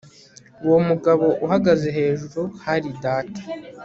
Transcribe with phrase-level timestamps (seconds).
[0.65, 3.41] Uwo mugabo uhagaze hejuru hari data